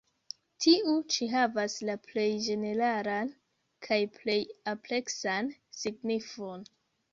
[0.63, 3.31] Tiu ĉi havas la plej ĝeneralan
[3.89, 4.41] kaj plej
[4.75, 6.69] ampleksan signifon.